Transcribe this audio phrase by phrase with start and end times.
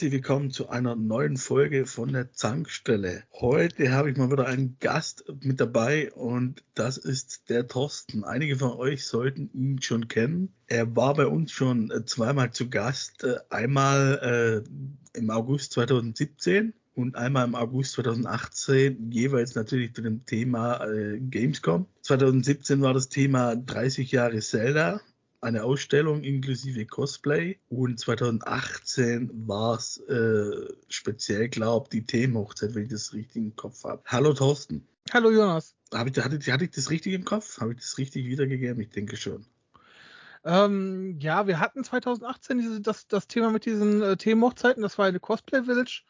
[0.00, 3.24] Herzlich willkommen zu einer neuen Folge von der Zankstelle.
[3.34, 8.24] Heute habe ich mal wieder einen Gast mit dabei und das ist der Thorsten.
[8.24, 10.54] Einige von euch sollten ihn schon kennen.
[10.68, 13.24] Er war bei uns schon äh, zweimal zu Gast.
[13.24, 14.64] Äh, einmal
[15.14, 21.20] äh, im August 2017 und einmal im August 2018 jeweils natürlich zu dem Thema äh,
[21.20, 21.84] Gamescom.
[22.00, 25.02] 2017 war das Thema 30 Jahre Zelda
[25.40, 32.84] eine Ausstellung inklusive Cosplay und 2018 war es äh, speziell, glaube ich, die Themenhochzeit, wenn
[32.84, 34.02] ich das richtig im Kopf habe.
[34.06, 34.86] Hallo Thorsten.
[35.12, 35.74] Hallo Jonas.
[35.92, 37.60] Hab ich, hatte, hatte ich das richtig im Kopf?
[37.60, 38.80] Habe ich das richtig wiedergegeben?
[38.82, 39.46] Ich denke schon.
[40.44, 45.06] Ähm, ja, wir hatten 2018 diese, das, das Thema mit diesen äh, Themenhochzeiten, das war
[45.06, 46.02] eine Cosplay Village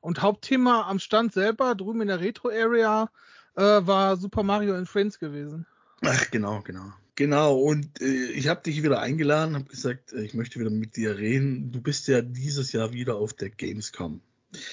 [0.00, 3.10] und Hauptthema am Stand selber, drüben in der Retro Area,
[3.54, 5.66] äh, war Super Mario and Friends gewesen.
[6.02, 6.92] Ach, genau, genau.
[7.18, 10.94] Genau, und äh, ich habe dich wieder eingeladen, habe gesagt, äh, ich möchte wieder mit
[10.94, 11.72] dir reden.
[11.72, 14.20] Du bist ja dieses Jahr wieder auf der Gamescom.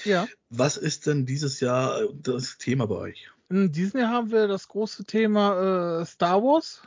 [0.04, 0.28] Ja.
[0.48, 3.28] Was ist denn dieses Jahr äh, das Thema bei euch?
[3.48, 6.82] In diesem Jahr haben wir das große Thema äh, Star Wars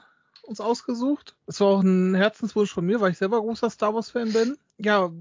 [0.50, 1.36] uns ausgesucht.
[1.46, 4.58] Es war auch ein Herzenswunsch von mir, weil ich selber großer Star Wars-Fan bin.
[4.82, 5.12] Ja,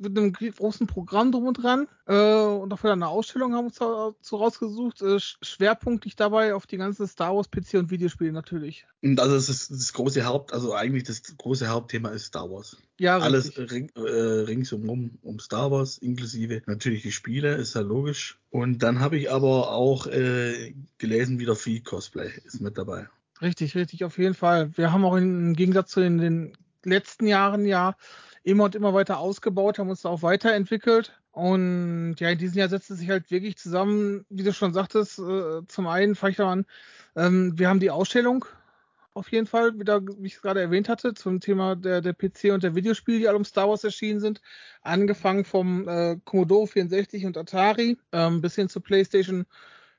[0.00, 1.88] mit einem großen Programm drum und dran.
[2.06, 3.78] Äh, und auch wieder eine Ausstellung haben wir uns
[4.22, 5.02] dazu rausgesucht.
[5.02, 8.86] Äh, schwerpunktlich dabei auf die ganzen Star Wars PC und Videospiele natürlich.
[9.02, 12.78] Und also das ist das große Haupt, also eigentlich das große Hauptthema ist Star Wars.
[12.98, 18.38] Ja, Alles ring, äh, ringsum um Star Wars, inklusive natürlich die Spiele, ist ja logisch.
[18.50, 23.08] Und dann habe ich aber auch äh, gelesen, wieder viel Cosplay ist mit dabei.
[23.40, 24.76] Richtig, richtig, auf jeden Fall.
[24.76, 26.52] Wir haben auch im Gegensatz zu den, den
[26.84, 27.96] letzten Jahren ja
[28.42, 31.20] immer und immer weiter ausgebaut, haben uns da auch weiterentwickelt.
[31.30, 35.18] Und ja, in diesem Jahr setzt es sich halt wirklich zusammen, wie du schon sagtest,
[35.20, 36.66] äh, zum einen fange ich da an,
[37.14, 38.44] ähm, wir haben die Ausstellung
[39.18, 42.52] auf jeden Fall, wieder, wie ich es gerade erwähnt hatte, zum Thema der, der PC
[42.52, 44.40] und der Videospiele, die alle um Star Wars erschienen sind.
[44.82, 49.44] Angefangen vom äh, Commodore 64 und Atari ähm, bis hin zur PlayStation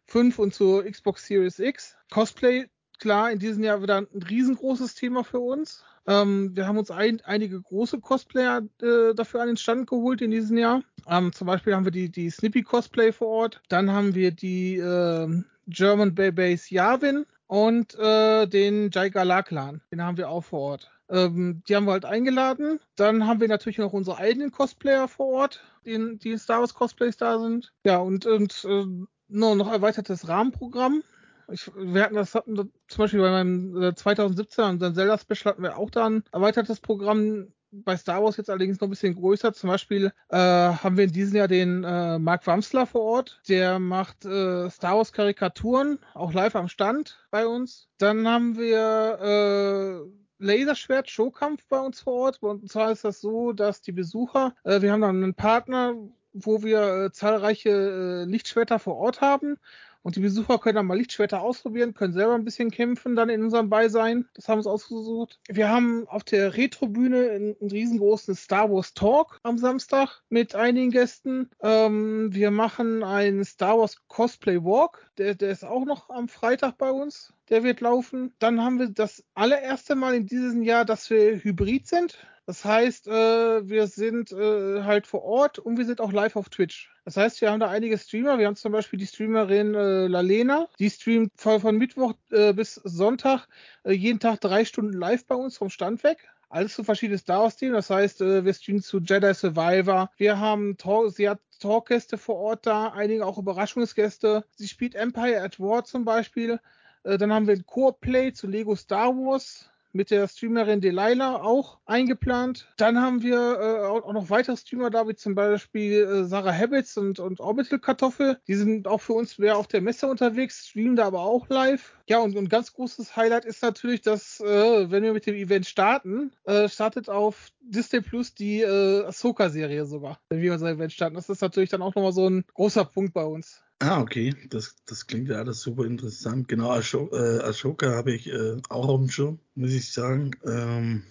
[0.07, 1.95] 5 und zur Xbox Series X.
[2.09, 2.67] Cosplay
[2.99, 5.83] klar in diesem Jahr wieder ein riesengroßes Thema für uns.
[6.07, 10.31] Ähm, wir haben uns ein, einige große Cosplayer äh, dafür an den Stand geholt in
[10.31, 10.81] diesem Jahr.
[11.07, 13.61] Ähm, zum Beispiel haben wir die, die Snippy Cosplay vor Ort.
[13.69, 19.41] Dann haben wir die äh, German Bay Base Yavin und äh, den Jai Gala.
[19.41, 20.91] Den haben wir auch vor Ort.
[21.09, 22.79] Ähm, die haben wir halt eingeladen.
[22.95, 27.17] Dann haben wir natürlich noch unsere eigenen Cosplayer vor Ort, die, die Star Wars Cosplays
[27.17, 27.73] da sind.
[27.83, 28.85] Ja, und, und äh,
[29.27, 31.03] noch erweitertes Rahmenprogramm.
[31.51, 35.63] Ich, wir hatten das hatten zum Beispiel bei meinem äh, 2017 unseren Zelda Special hatten
[35.63, 37.47] wir auch da ein erweitertes Programm.
[37.71, 39.53] Bei Star Wars jetzt allerdings noch ein bisschen größer.
[39.53, 43.41] Zum Beispiel äh, haben wir in diesem Jahr den äh, Mark Wamsler vor Ort.
[43.47, 47.87] Der macht äh, Star Wars Karikaturen, auch live am Stand bei uns.
[47.99, 52.41] Dann haben wir äh, Laserschwert Showkampf bei uns vor Ort.
[52.41, 55.93] Und zwar ist das so, dass die Besucher, äh, wir haben dann einen Partner,
[56.33, 59.57] wo wir äh, zahlreiche äh, Lichtschwerter vor Ort haben
[60.01, 63.43] und die Besucher können dann mal Lichtschwerter ausprobieren, können selber ein bisschen kämpfen dann in
[63.43, 64.27] unserem Beisein.
[64.33, 65.39] Das haben wir uns ausgesucht.
[65.47, 70.91] Wir haben auf der Retrobühne einen, einen riesengroßen Star Wars Talk am Samstag mit einigen
[70.91, 71.49] Gästen.
[71.61, 75.09] Ähm, wir machen einen Star Wars Cosplay Walk.
[75.17, 77.33] Der, der ist auch noch am Freitag bei uns.
[77.49, 78.33] Der wird laufen.
[78.39, 82.17] Dann haben wir das allererste Mal in diesem Jahr, dass wir hybrid sind.
[82.49, 86.49] Das heißt, äh, wir sind äh, halt vor Ort und wir sind auch live auf
[86.49, 86.91] Twitch.
[87.05, 88.39] Das heißt, wir haben da einige Streamer.
[88.39, 93.47] Wir haben zum Beispiel die Streamerin äh, Lalena, die streamt von, Mittwoch äh, bis Sonntag
[93.83, 96.27] äh, jeden Tag drei Stunden live bei uns vom Stand weg.
[96.49, 97.75] Alles zu verschiedenen Star Wars-Themen.
[97.75, 100.09] Das heißt, äh, wir streamen zu Jedi Survivor.
[100.17, 104.43] Wir haben Talk, sie hat Talkgäste vor Ort da, einige auch Überraschungsgäste.
[104.55, 106.59] Sie spielt Empire at War zum Beispiel.
[107.03, 112.67] Dann haben wir ein Core-Play zu Lego Star Wars mit der Streamerin Delilah auch eingeplant.
[112.77, 116.97] Dann haben wir äh, auch noch weitere Streamer da, wie zum Beispiel äh, Sarah Habits
[116.97, 118.39] und, und Orbital Kartoffel.
[118.47, 121.95] Die sind auch für uns mehr auf der Messe unterwegs, streamen da aber auch live.
[122.07, 125.65] Ja, und ein ganz großes Highlight ist natürlich, dass, äh, wenn wir mit dem Event
[125.65, 131.15] starten, äh, startet auf Disney Plus die äh, Ahsoka-Serie sogar, wenn wir unser Event starten.
[131.15, 133.63] Das ist natürlich dann auch nochmal so ein großer Punkt bei uns.
[133.81, 134.35] Ah, okay.
[134.49, 136.47] Das, das klingt ja alles super interessant.
[136.49, 140.31] Genau, Ashoka, äh, Ashoka habe ich äh, auch auf dem Schirm, muss ich sagen.
[140.45, 141.03] Ähm,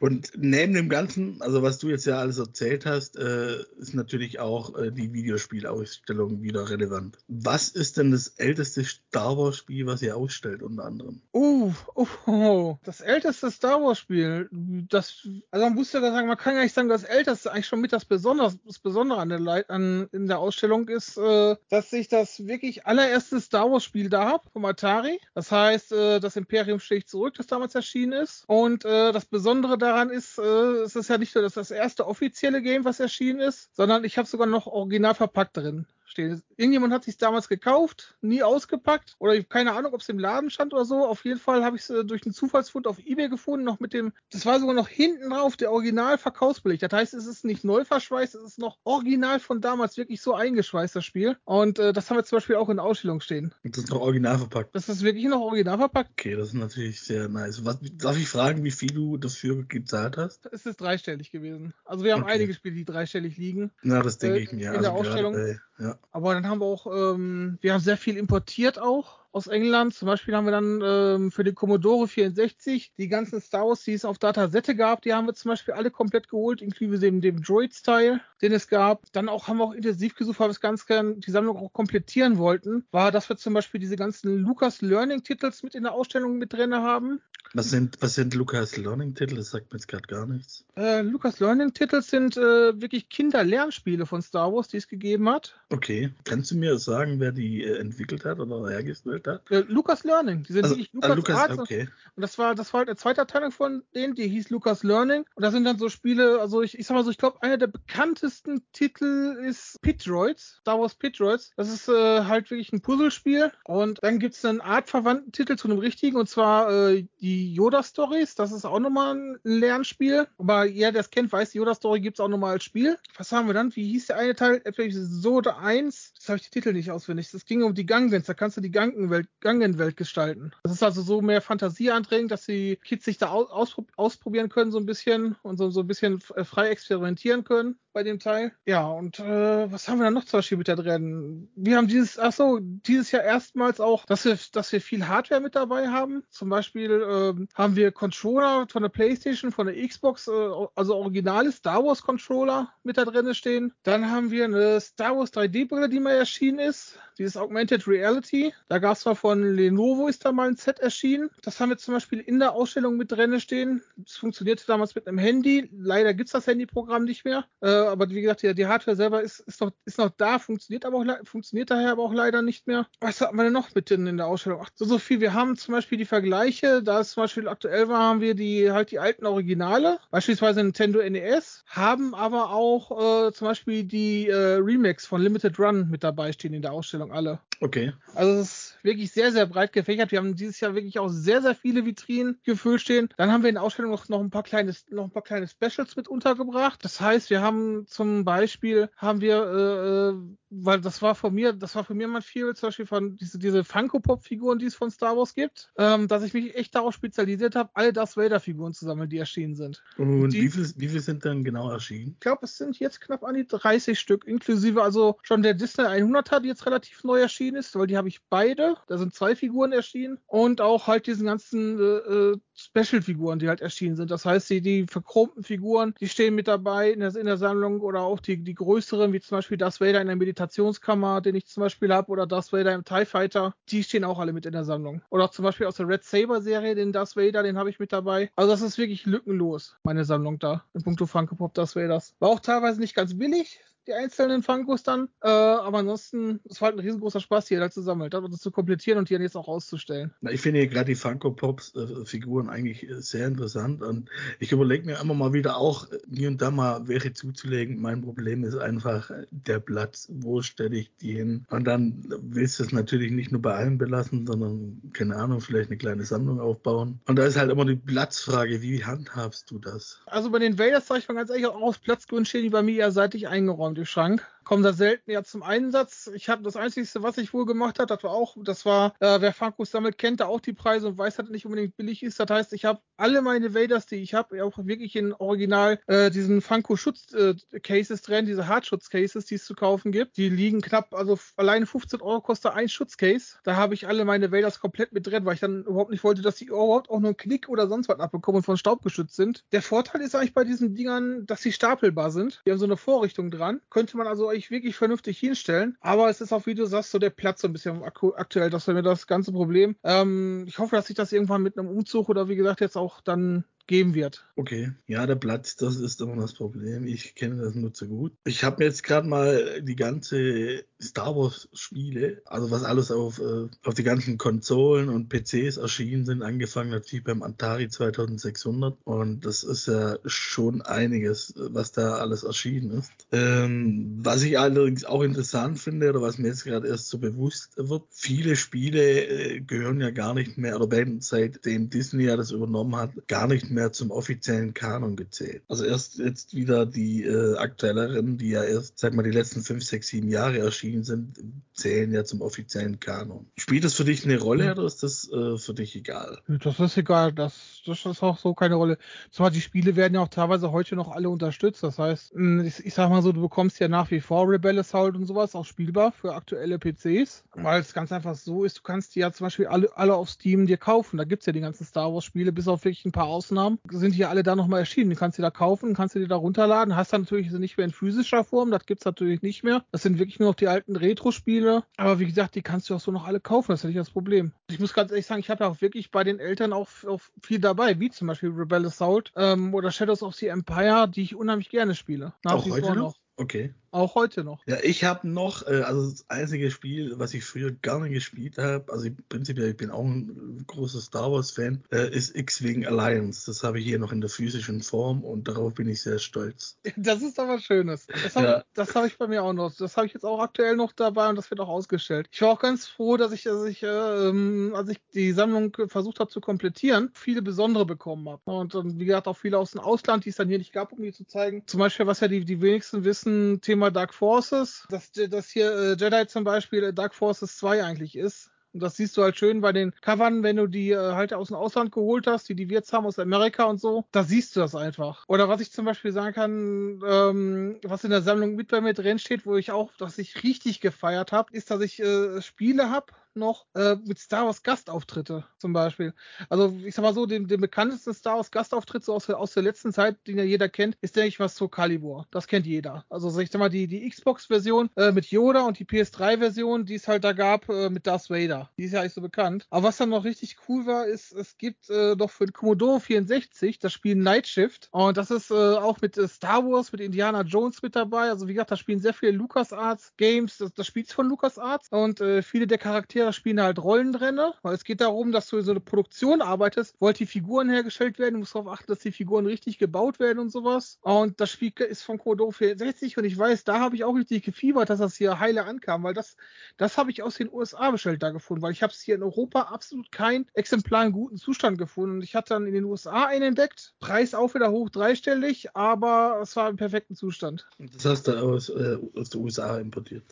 [0.00, 4.40] und neben dem Ganzen, also was du jetzt ja alles erzählt hast, äh, ist natürlich
[4.40, 7.18] auch äh, die Videospielausstellung wieder relevant.
[7.28, 11.22] Was ist denn das älteste Star Wars Spiel, was ihr ausstellt unter anderem?
[11.32, 16.36] Uh, uh, uh das älteste Star Wars Spiel, das, also man muss ja sagen, man
[16.36, 19.70] kann ja nicht sagen, das älteste eigentlich schon mit das Besondere, das Besondere an der,
[19.70, 24.24] an, in der Ausstellung ist, äh, dass ich das wirklich allererste Star Wars Spiel da
[24.24, 25.20] habe vom Atari.
[25.34, 28.44] Das heißt, äh, das Imperium schlägt zurück, das damals erschienen ist.
[28.46, 31.70] Und äh, das Besondere Besondere daran ist, äh, es ist ja nicht nur das, das
[31.70, 36.42] erste offizielle Game, was erschienen ist, sondern ich habe sogar noch original verpackt drin stehen.
[36.56, 40.50] Irgendjemand hat sich damals gekauft, nie ausgepackt oder ich keine Ahnung, ob es im Laden
[40.50, 41.06] stand oder so.
[41.06, 43.92] Auf jeden Fall habe ich es äh, durch einen Zufallsfund auf eBay gefunden, noch mit
[43.92, 46.80] dem, das war sogar noch hinten drauf, der Original-Verkaufsbeleg.
[46.80, 50.34] Das heißt, es ist nicht neu verschweißt, es ist noch original von damals wirklich so
[50.34, 51.36] eingeschweißt, das Spiel.
[51.44, 53.54] Und äh, das haben wir zum Beispiel auch in der Ausstellung stehen.
[53.62, 54.74] Und das ist noch original verpackt.
[54.74, 56.10] Das ist wirklich noch original verpackt.
[56.12, 57.64] Okay, das ist natürlich sehr nice.
[57.64, 60.46] Was, darf ich fragen, wie viel du dafür gezahlt hast?
[60.52, 61.72] Es ist dreistellig gewesen.
[61.84, 62.32] Also wir haben okay.
[62.32, 63.70] einige Spiele, die dreistellig liegen.
[63.82, 64.70] Na, das denke äh, ich mir.
[64.70, 65.32] In also der Ausstellung.
[65.34, 65.98] Grade, ja.
[66.12, 69.94] Aber dann haben wir auch, ähm, wir haben sehr viel importiert auch aus England.
[69.94, 73.92] Zum Beispiel haben wir dann ähm, für den Commodore 64 die ganzen Star Wars, die
[73.92, 77.42] es auf Datasette gab, die haben wir zum Beispiel alle komplett geholt, inklusive dem, dem
[77.42, 79.04] Droid-Style, den es gab.
[79.12, 81.72] Dann auch haben wir auch intensiv gesucht, weil wir es ganz gerne die Sammlung auch
[81.72, 86.38] komplettieren wollten, war, dass wir zum Beispiel diese ganzen Lucas Learning-Titels mit in der Ausstellung
[86.38, 87.20] mit drin haben.
[87.52, 89.36] Was sind, was sind Lucas Learning-Titel?
[89.36, 90.64] Das sagt mir jetzt gerade gar nichts.
[90.76, 95.58] Äh, Lucas Learning-Titel sind äh, wirklich Kinderlernspiele von Star Wars, die es gegeben hat.
[95.70, 96.12] Okay.
[96.24, 99.50] Kannst du mir sagen, wer die äh, entwickelt hat oder hergestellt hat?
[99.50, 100.42] Äh, Lucas Learning.
[100.42, 101.58] Die sind also, wirklich Lucas, Lucas Arts.
[101.58, 101.88] Okay.
[102.16, 105.24] Und das war, das war halt eine zweite Abteilung von denen, die hieß Lucas Learning.
[105.34, 107.58] Und da sind dann so Spiele, also ich, ich sag mal so, ich glaube, einer
[107.58, 111.52] der bekanntesten Titel ist Pitroids, Star Wars Pitroids.
[111.56, 113.52] Das ist äh, halt wirklich ein Puzzlespiel.
[113.64, 117.82] Und dann gibt es einen artverwandten Titel zu einem richtigen, und zwar äh, die Yoda
[117.82, 118.34] Stories.
[118.34, 120.26] Das ist auch nochmal ein Lernspiel.
[120.38, 122.96] Aber jeder, der es kennt, weiß, die Yoda Story gibt es auch nochmal als Spiel.
[123.16, 123.74] Was haben wir dann?
[123.74, 124.60] Wie hieß der eine Teil?
[124.64, 126.14] Episode 1.
[126.14, 127.30] Das habe ich die Titel nicht auswendig.
[127.30, 128.28] Das ging um die Gangwelt.
[128.28, 128.70] Da kannst du die
[129.10, 130.52] Gangenwelt, Gangenwelt gestalten.
[130.62, 134.70] Das ist also so mehr Fantasie anregend, dass die Kids sich da aus, ausprobieren können,
[134.70, 138.52] so ein bisschen und so, so ein bisschen frei experimentieren können bei dem Teil.
[138.66, 141.48] Ja, und äh, was haben wir dann noch zum Beispiel mit da drin?
[141.56, 145.40] Wir haben dieses, ach so, dieses Jahr erstmals auch, dass wir, dass wir viel Hardware
[145.40, 146.22] mit dabei haben.
[146.30, 150.30] Zum Beispiel äh, haben wir Controller von der PlayStation, von der Xbox, äh,
[150.74, 153.72] also originale Star Wars Controller mit da drin stehen.
[153.82, 156.98] Dann haben wir eine Star Wars 3D-Brille, die mal erschienen ist.
[157.18, 158.54] Dieses Augmented Reality.
[158.68, 161.30] Da gab es mal von Lenovo ist da mal ein Set erschienen.
[161.42, 163.82] Das haben wir zum Beispiel in der Ausstellung mit drin stehen.
[163.96, 165.68] Das funktionierte damals mit einem Handy.
[165.76, 167.44] Leider gibt es das Handyprogramm nicht mehr.
[167.60, 170.84] Äh, aber wie gesagt, die, die Hardware selber ist, ist, noch, ist noch da, funktioniert
[170.84, 172.86] aber auch, funktioniert daher aber auch leider nicht mehr.
[173.00, 174.60] Was hatten wir denn noch mit in, in der Ausstellung?
[174.64, 175.20] Ach, so, so viel.
[175.20, 178.70] Wir haben zum Beispiel die Vergleiche, da es zum Beispiel aktuell war, haben wir die
[178.70, 184.56] halt die alten Originale, beispielsweise Nintendo NES, haben aber auch äh, zum Beispiel die äh,
[184.56, 187.40] Remakes von Limited Run mit dabei stehen in der Ausstellung alle.
[187.62, 187.92] Okay.
[188.14, 190.10] Also es ist wirklich sehr, sehr breit gefächert.
[190.10, 193.10] Wir haben dieses Jahr wirklich auch sehr, sehr viele Vitrinen gefüllt stehen.
[193.18, 195.46] Dann haben wir in der Ausstellung noch, noch ein paar kleine, noch ein paar kleine
[195.46, 196.82] Specials mit untergebracht.
[196.82, 201.52] Das heißt, wir haben zum Beispiel haben wir, äh, äh weil das war von mir,
[201.52, 204.90] das war von mir mal viel, zum Beispiel von diese, diese Funko-Pop-Figuren, die es von
[204.90, 208.84] Star Wars gibt, ähm, dass ich mich echt darauf spezialisiert habe, alle Darth Vader-Figuren zu
[208.84, 209.82] sammeln, die erschienen sind.
[209.96, 212.14] Und die, wie viel, wie viel sind dann genau erschienen?
[212.14, 215.84] Ich glaube, es sind jetzt knapp an die 30 Stück, inklusive also schon der Disney
[215.84, 218.76] 100er, die jetzt relativ neu erschienen ist, weil die habe ich beide.
[218.88, 223.60] Da sind zwei Figuren erschienen und auch halt diesen ganzen äh, äh Special-Figuren, die halt
[223.60, 224.10] erschienen sind.
[224.10, 227.80] Das heißt, die, die verchromten Figuren, die stehen mit dabei in der, in der Sammlung
[227.80, 231.46] oder auch die, die größeren, wie zum Beispiel Darth Vader in der Meditationskammer, den ich
[231.46, 234.52] zum Beispiel habe, oder Darth Vader im TIE Fighter, die stehen auch alle mit in
[234.52, 235.02] der Sammlung.
[235.10, 237.92] Oder auch zum Beispiel aus der Red Saber-Serie, den Darth Vader, den habe ich mit
[237.92, 238.30] dabei.
[238.36, 242.14] Also das ist wirklich lückenlos, meine Sammlung da, in puncto Funko Pop Darth Vaders.
[242.18, 243.60] War auch teilweise nicht ganz billig,
[243.90, 245.08] die einzelnen Funkos dann.
[245.22, 248.50] Äh, aber ansonsten, es war halt ein riesengroßer Spaß, hier halt zu sammeln, das zu
[248.50, 250.12] komplettieren und die dann jetzt auch auszustellen.
[250.20, 254.86] Na, ich finde gerade die Funko Pops äh, eigentlich äh, sehr interessant und ich überlege
[254.86, 257.80] mir immer mal wieder auch, äh, hier und da mal welche zuzulegen.
[257.80, 260.08] Mein Problem ist einfach äh, der Platz.
[260.10, 261.44] Wo stelle ich die hin?
[261.50, 265.70] Und dann willst du es natürlich nicht nur bei allen belassen, sondern, keine Ahnung, vielleicht
[265.70, 267.00] eine kleine Sammlung aufbauen.
[267.06, 270.00] Und da ist halt immer die Platzfrage, wie handhabst du das?
[270.06, 272.62] Also bei den Vaders sage ich mal ganz ehrlich, auch aus Platzgründen stehen die bei
[272.62, 276.10] mir eher seitlich eingeräumt im Schrank kommen da selten ja zum Einsatz.
[276.14, 279.20] Ich habe das Einzige, was ich wohl gemacht habe, das war auch, das war, äh,
[279.20, 282.02] wer Funkos sammelt, kennt da auch die Preise und weiß, dass das nicht unbedingt billig
[282.02, 282.20] ist.
[282.20, 286.10] Das heißt, ich habe alle meine Vaders, die ich habe, auch wirklich in Original äh,
[286.10, 290.16] diesen Funko Schutz äh, drin, diese Hartschutz Cases, die es zu kaufen gibt.
[290.16, 293.36] Die liegen knapp, also alleine 15 Euro kostet ein Schutzcase.
[293.44, 296.22] Da habe ich alle meine Vaders komplett mit drin, weil ich dann überhaupt nicht wollte,
[296.22, 299.16] dass die überhaupt auch nur einen Knick oder sonst was abbekommen und von Staub geschützt
[299.16, 299.44] sind.
[299.52, 302.42] Der Vorteil ist eigentlich bei diesen Dingern, dass sie stapelbar sind.
[302.46, 303.60] Die haben so eine Vorrichtung dran.
[303.70, 305.76] Könnte man also eigentlich wirklich vernünftig hinstellen.
[305.80, 308.50] Aber es ist auch, wie du sagst, so der Platz so ein bisschen aktuell.
[308.50, 309.76] Das wäre mir das ganze Problem.
[309.84, 313.00] Ähm, ich hoffe, dass sich das irgendwann mit einem Umzug oder wie gesagt jetzt auch
[313.00, 314.26] dann geben wird.
[314.36, 316.86] Okay, ja, der Platz, das ist immer das Problem.
[316.86, 318.12] Ich kenne das nur zu gut.
[318.24, 323.18] Ich habe mir jetzt gerade mal die ganze Star Wars Spiele, also was alles auf,
[323.18, 329.26] äh, auf die ganzen Konsolen und PCs erschienen sind, angefangen natürlich beim Atari 2600 und
[329.26, 332.90] das ist ja schon einiges, was da alles erschienen ist.
[333.12, 337.52] Ähm, was ich allerdings auch interessant finde oder was mir jetzt gerade erst so bewusst
[337.56, 342.30] wird, viele Spiele äh, gehören ja gar nicht mehr oder werden seitdem Disney ja das
[342.30, 345.42] übernommen hat, gar nicht mehr mehr zum offiziellen Kanon gezählt.
[345.48, 349.62] Also erst jetzt wieder die äh, aktuelleren, die ja erst, sag mal, die letzten fünf,
[349.64, 351.18] sechs, sieben Jahre erschienen sind,
[351.52, 353.26] zählen ja zum offiziellen Kanon.
[353.36, 356.18] Spielt das für dich eine Rolle oder ist das äh, für dich egal?
[356.26, 358.78] Das ist egal, das, das ist auch so keine Rolle.
[359.10, 361.62] Zwar die Spiele werden ja auch teilweise heute noch alle unterstützt.
[361.62, 364.58] Das heißt, hm, ich, ich sag mal so, du bekommst ja nach wie vor Rebel
[364.58, 368.62] Assault und sowas auch spielbar für aktuelle PCs, weil es ganz einfach so ist, du
[368.62, 370.96] kannst die ja zum Beispiel alle, alle auf Steam dir kaufen.
[370.96, 373.39] Da gibt es ja die ganzen Star Wars Spiele, bis auf wirklich ein paar Ausnahmen
[373.40, 374.90] haben, sind hier alle da nochmal erschienen.
[374.90, 376.76] Die kannst du da kaufen, kannst du dir da runterladen.
[376.76, 379.64] Hast dann natürlich nicht mehr in physischer Form, das gibt es natürlich nicht mehr.
[379.72, 381.64] Das sind wirklich nur noch die alten Retro-Spiele.
[381.76, 383.90] Aber wie gesagt, die kannst du auch so noch alle kaufen, das ist nicht das
[383.90, 384.32] Problem.
[384.48, 387.00] Ich muss ganz ehrlich sagen, ich habe ja auch wirklich bei den Eltern auch, auch,
[387.22, 391.14] viel dabei, wie zum Beispiel Rebel Assault ähm, oder Shadows of the Empire, die ich
[391.14, 392.12] unheimlich gerne spiele.
[392.24, 392.94] Nach auch heute noch?
[393.16, 393.54] Okay.
[393.72, 394.40] Auch heute noch.
[394.46, 398.72] Ja, ich habe noch, äh, also das einzige Spiel, was ich früher gerne gespielt habe,
[398.72, 403.26] also prinzipiell, ich bin auch ein großer Star Wars-Fan, äh, ist X-Wing Alliance.
[403.26, 406.58] Das habe ich hier noch in der physischen Form und darauf bin ich sehr stolz.
[406.76, 407.86] Das ist aber Schönes.
[407.86, 408.64] Das habe ja.
[408.64, 409.54] ich, hab ich bei mir auch noch.
[409.54, 412.08] Das habe ich jetzt auch aktuell noch dabei und das wird auch ausgestellt.
[412.10, 415.54] Ich war auch ganz froh, dass ich, dass ich, äh, ähm, als ich die Sammlung
[415.68, 418.22] versucht habe zu komplettieren, viele besondere bekommen habe.
[418.24, 420.72] Und, und wie gesagt, auch viele aus dem Ausland, die es dann hier nicht gab,
[420.72, 421.42] um die zu zeigen.
[421.46, 425.52] Zum Beispiel, was ja die, die wenigsten wissen, Thema Thema Dark Forces, dass, dass hier
[425.52, 428.30] äh, Jedi zum Beispiel äh, Dark Forces 2 eigentlich ist.
[428.54, 431.28] Und das siehst du halt schön bei den Covern, wenn du die äh, halt aus
[431.28, 433.84] dem Ausland geholt hast, die die wir jetzt haben aus Amerika und so.
[433.92, 435.04] Da siehst du das einfach.
[435.08, 438.72] Oder was ich zum Beispiel sagen kann, ähm, was in der Sammlung mit bei mir
[438.72, 442.70] drin steht, wo ich auch, dass ich richtig gefeiert habe, ist, dass ich äh, Spiele
[442.70, 442.86] habe,
[443.20, 445.94] noch äh, mit Star Wars Gastauftritte zum Beispiel.
[446.28, 449.44] Also ich sag mal so, den, den bekanntesten Star Wars Gastauftritt so aus, aus der
[449.44, 452.06] letzten Zeit, den ja jeder kennt, ist denke ich was zu Calibur.
[452.10, 452.84] Das kennt jeder.
[452.88, 456.88] Also ich sag mal, die, die Xbox-Version äh, mit Yoda und die PS3-Version, die es
[456.88, 458.50] halt da gab äh, mit Darth Vader.
[458.56, 459.46] Die ist ja nicht so bekannt.
[459.50, 462.80] Aber was dann noch richtig cool war, ist, es gibt äh, noch für den Commodore
[462.80, 464.68] 64 das Spiel Night Shift.
[464.72, 468.10] Und das ist äh, auch mit äh, Star Wars, mit Indiana Jones mit dabei.
[468.10, 470.38] Also wie gesagt, da spielen sehr viele LucasArts Games.
[470.38, 471.68] Das, das spielt von LucasArts.
[471.70, 475.40] Und äh, viele der Charaktere Spielen halt Rollen drin, weil es geht darum, dass du
[475.40, 478.80] so eine Produktion arbeitest, wo halt die Figuren hergestellt werden, du musst darauf achten, dass
[478.80, 480.78] die Figuren richtig gebaut werden und sowas.
[480.82, 484.24] Und das Spiel ist von Commodore 64 und ich weiß, da habe ich auch richtig
[484.24, 486.16] gefiebert, dass das hier heile ankam, weil das,
[486.56, 489.02] das habe ich aus den USA bestellt da gefunden, weil ich habe es hier in
[489.02, 491.96] Europa absolut kein Exemplar in guten Zustand gefunden.
[491.96, 496.20] Und ich hatte dann in den USA einen entdeckt, Preis auch wieder hoch dreistellig, aber
[496.22, 497.48] es war im perfekten Zustand.
[497.58, 500.04] Das hast du aus, äh, aus den USA importiert.